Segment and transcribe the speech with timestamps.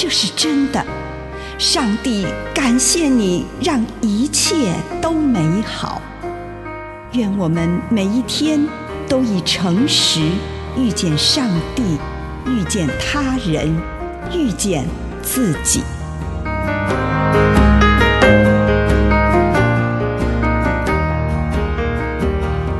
[0.00, 0.80] 这是真的。
[1.58, 6.00] 上帝感谢你，让一切都美好。
[7.14, 8.64] 愿我们每一天
[9.08, 10.20] 都以诚实
[10.76, 11.98] 遇见上帝，
[12.46, 13.76] 遇见他人，
[14.32, 14.86] 遇见
[15.20, 15.82] 自己。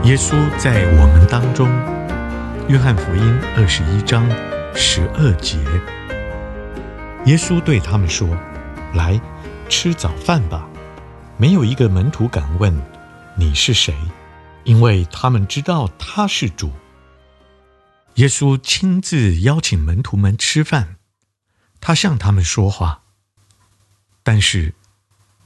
[0.04, 1.68] 耶稣在我们当中，
[2.68, 4.24] 约翰福音二十一章
[4.72, 5.58] 十二节，
[7.28, 8.26] 耶稣对他们说
[8.96, 9.20] ：“来，
[9.68, 10.66] 吃早饭吧。”
[11.36, 12.74] 没有一个门徒敢问
[13.36, 13.94] ：“你是谁？”
[14.64, 16.72] 因为他们知道他是主。
[18.14, 20.96] 耶稣亲自邀请门徒们吃饭，
[21.82, 23.02] 他向他们说话，
[24.22, 24.74] 但是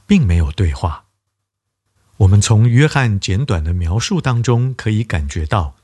[0.07, 1.03] 并没有对话。
[2.15, 5.75] 我们从约翰简短的描述当中可以感觉到，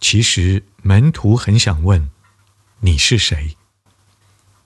[0.00, 2.08] 其实门徒很想问
[2.80, 3.54] 你是谁，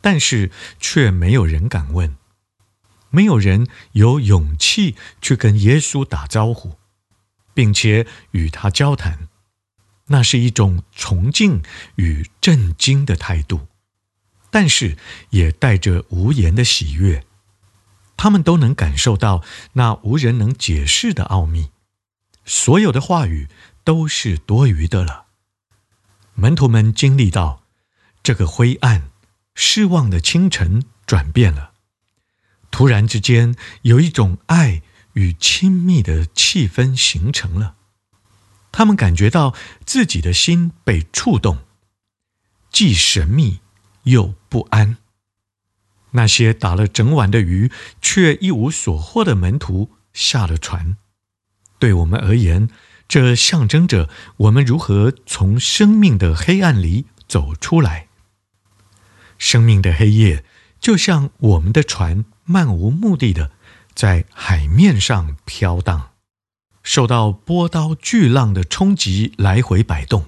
[0.00, 2.16] 但是却没有人敢问，
[3.10, 6.76] 没有人有勇气去跟耶稣打招呼，
[7.52, 9.28] 并且与他交谈，
[10.06, 11.62] 那是一种崇敬
[11.96, 13.68] 与震惊的态度，
[14.50, 14.96] 但是
[15.30, 17.24] 也带着无言的喜悦。
[18.16, 19.42] 他们都能感受到
[19.72, 21.70] 那无人能解释的奥秘，
[22.44, 23.48] 所有的话语
[23.82, 25.26] 都是多余的了。
[26.34, 27.64] 门徒们经历到
[28.22, 29.09] 这个灰暗、
[29.62, 31.72] 失望的清晨转变了，
[32.70, 34.80] 突然之间有一种爱
[35.12, 37.74] 与亲密的气氛形成了。
[38.72, 39.54] 他们感觉到
[39.84, 41.58] 自己的心被触动，
[42.72, 43.60] 既神秘
[44.04, 44.96] 又不安。
[46.12, 50.96] 那些打了整晚的鱼却一无所获的门徒下了船。
[51.78, 52.70] 对我们而言，
[53.06, 58.06] 这象征着我们如何从生命的黑暗里走出来。
[59.40, 60.44] 生命的黑夜
[60.78, 63.50] 就像我们的船漫无目的的
[63.94, 66.12] 在海面上飘荡，
[66.84, 70.26] 受到波涛巨浪的冲击，来回摆动。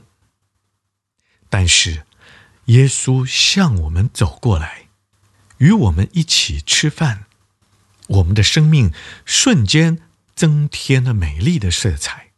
[1.49, 2.05] 但是，
[2.67, 4.89] 耶稣向我们走过来。
[5.59, 7.27] 与我们一起吃饭，
[8.09, 8.93] 我们的生命
[9.25, 10.01] 瞬间
[10.35, 12.33] 增添了美丽的色彩。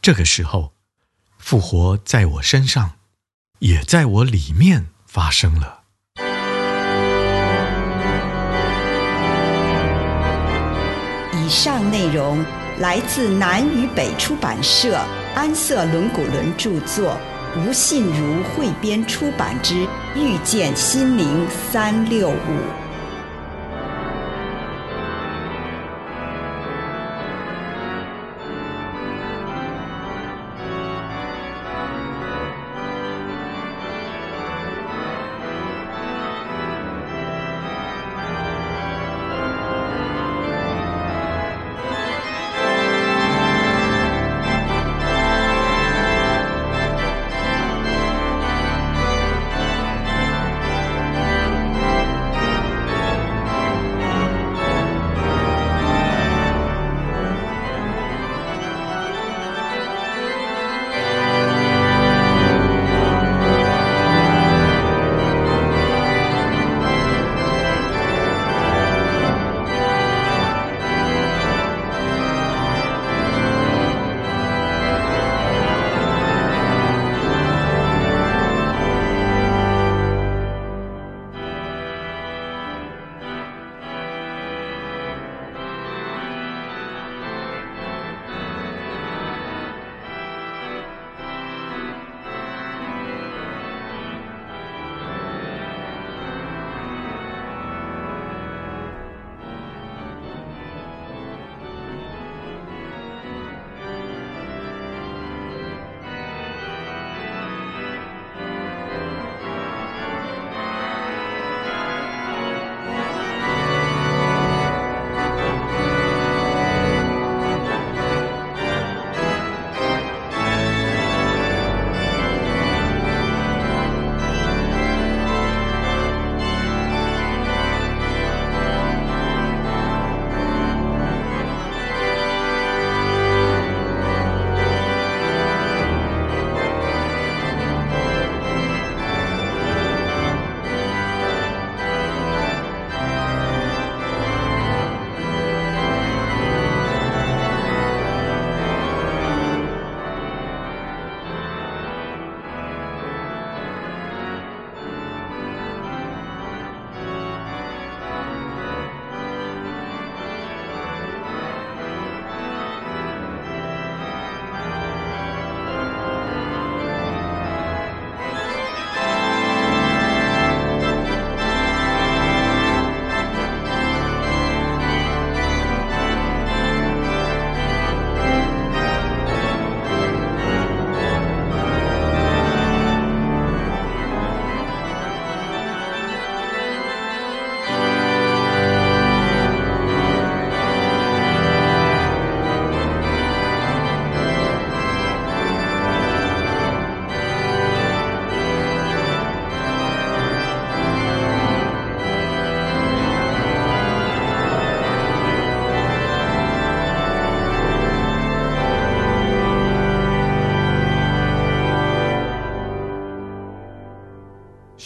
[0.00, 0.72] 这个时候，
[1.38, 2.98] 复活在我身上，
[3.58, 5.80] 也在我里面发生了。
[11.32, 12.44] 以上内容
[12.78, 15.00] 来自南与北出版社
[15.34, 17.16] 安瑟伦古伦著作。
[17.56, 19.74] 吴信如汇编出版之
[20.14, 22.32] 《遇见心灵三六五》。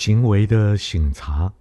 [0.00, 1.52] 行为的省察。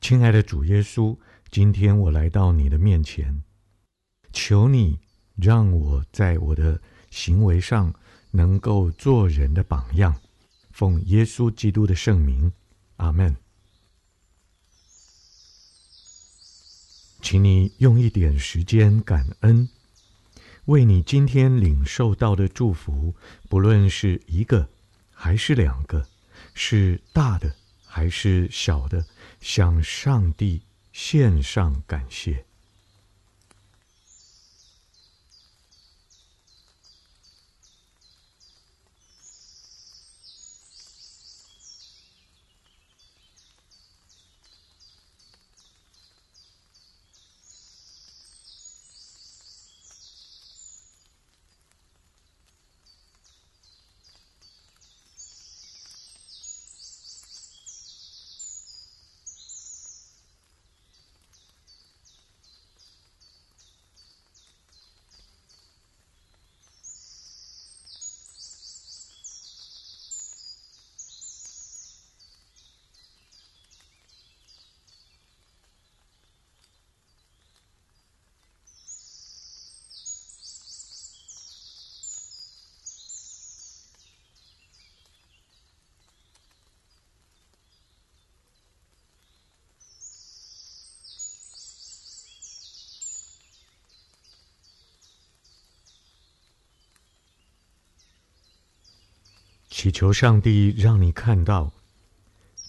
[0.00, 1.18] 亲爱的主耶稣，
[1.50, 3.42] 今天我来到你的面前，
[4.32, 5.00] 求你
[5.34, 6.80] 让我在我的
[7.10, 7.92] 行为上
[8.30, 10.16] 能够做人的榜样。
[10.70, 12.52] 奉耶稣基督的圣名，
[12.98, 13.36] 阿门。
[17.20, 19.68] 请你用一点时间感恩，
[20.66, 23.16] 为你今天领受到的祝福，
[23.48, 24.68] 不论是一个
[25.10, 26.06] 还是两个，
[26.54, 27.54] 是大的
[27.86, 29.04] 还是小的，
[29.40, 30.62] 向上帝
[30.92, 32.44] 献上感谢。
[99.82, 101.72] 祈求上帝让你看到，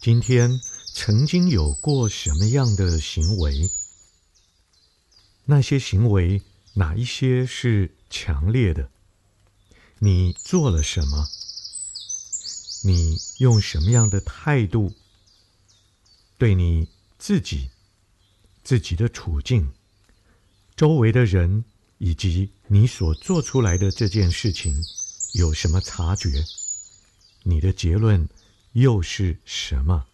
[0.01, 0.59] 今天
[0.95, 3.69] 曾经有过什么样的行为？
[5.45, 6.41] 那些行为
[6.73, 8.89] 哪一些是强烈的？
[9.99, 11.27] 你做了什么？
[12.83, 14.91] 你用什么样的态度
[16.39, 16.89] 对你
[17.19, 17.69] 自己、
[18.63, 19.71] 自己的处境、
[20.75, 21.63] 周围的人
[21.99, 24.75] 以及你所做出来的这件事情
[25.33, 26.43] 有什么察觉？
[27.43, 28.27] 你的结论
[28.71, 30.05] 又是什么？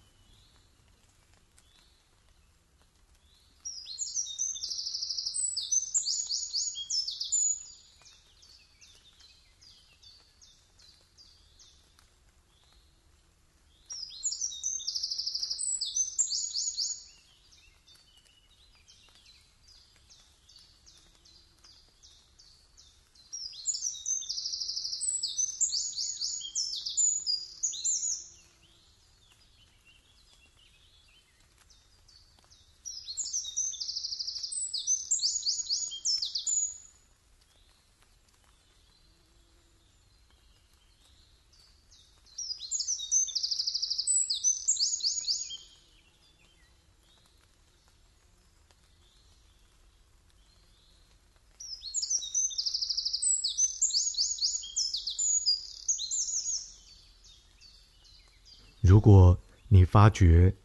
[58.90, 60.56] 如果你发觉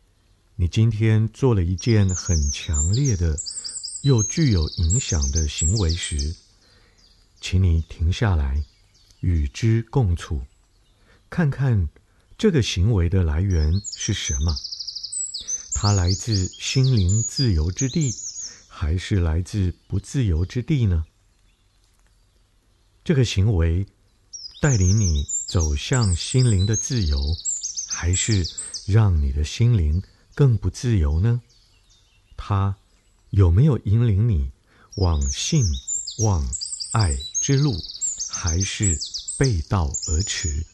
[0.57, 3.39] 你今天做了一件很强烈的
[4.01, 6.35] 又具有影响的行为时，
[7.39, 8.65] 请你停下来，
[9.21, 10.41] 与之共处，
[11.29, 11.91] 看看
[12.39, 14.57] 这个行为的来源是什么？
[15.75, 18.11] 它来自心灵自由之地，
[18.69, 21.05] 还是来自不自由之地呢？
[23.05, 23.87] 这个行为
[24.63, 27.19] 带领你走向心灵的自由，
[27.97, 28.49] 还是
[28.85, 30.03] 让你的心灵
[30.35, 31.43] 更不自由呢？
[32.37, 32.75] 它
[33.31, 34.51] 有没有引领你
[34.97, 35.65] 往信、
[36.19, 36.45] 往、
[36.91, 37.73] 爱之路，
[38.27, 39.01] 还是
[39.37, 40.67] 背道而驰？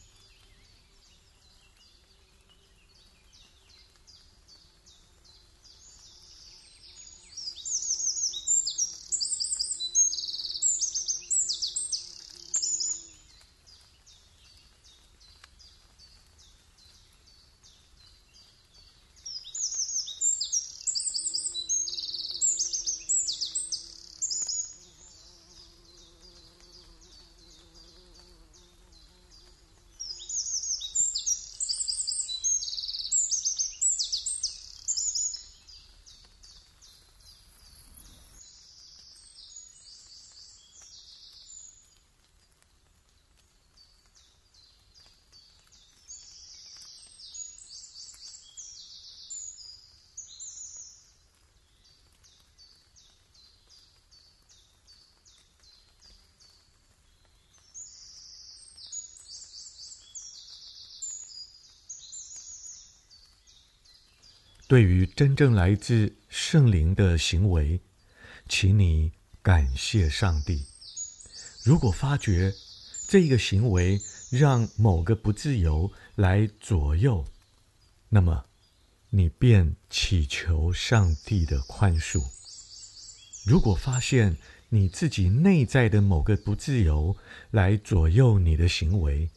[64.71, 67.81] 对于真正来自圣灵的行为，
[68.47, 69.11] 请你
[69.41, 70.65] 感谢上帝。
[71.65, 72.53] 如果发觉
[73.09, 73.99] 这个行为
[74.29, 77.25] 让某个不自由来左右，
[78.07, 78.45] 那么
[79.09, 82.23] 你便祈求上帝的宽恕。
[83.45, 84.37] 如果发现
[84.69, 87.17] 你自己内在的某个不自由
[87.49, 89.29] 来左右你的行为，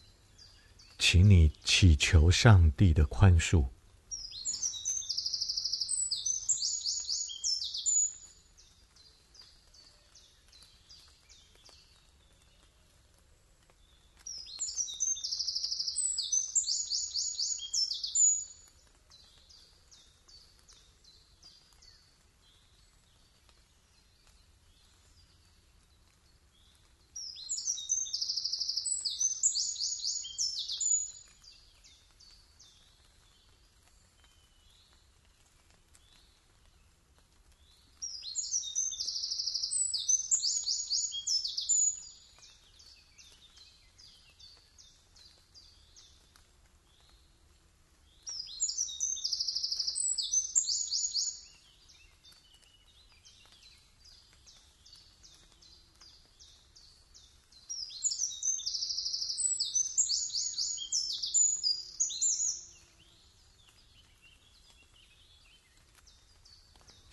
[0.96, 3.73] 请你祈求上帝的宽恕。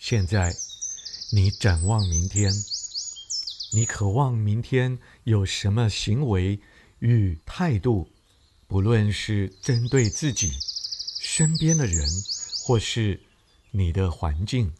[0.04, 0.56] 现在，
[1.30, 2.52] 你展望明天，
[3.70, 6.58] 你渴望明天有什么行为
[6.98, 8.08] 与态度？
[8.66, 10.54] 不论是针对自己、
[11.20, 12.04] 身边的人，
[12.64, 13.22] 或是
[13.70, 14.74] 你的环境，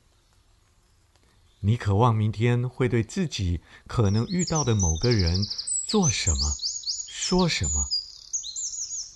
[1.60, 5.46] 你渴望明天会对自己可能遇到的某个人
[5.86, 6.52] 做什么、
[7.06, 7.88] 说什么？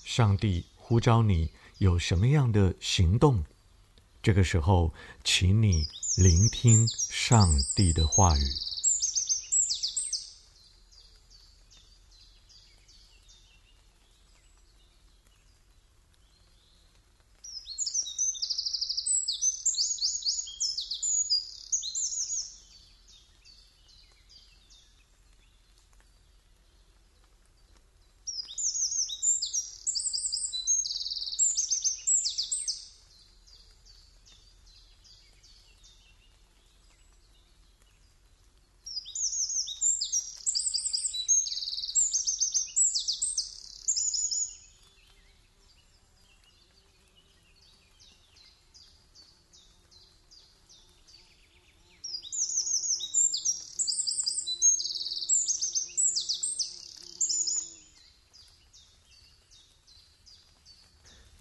[0.04, 3.44] 上帝呼召你有什么样的行动？
[4.26, 4.92] 这个时候，
[5.22, 8.65] 请你聆听上帝的话语。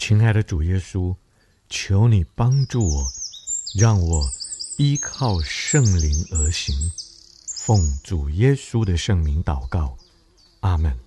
[0.08, 1.16] 亲爱的主耶稣，
[1.68, 3.08] 求你帮助我，
[3.76, 4.24] 让我
[4.78, 6.76] 依靠圣灵而行。
[7.48, 9.98] 奉主耶稣的圣名祷告，
[10.60, 11.05] 阿门。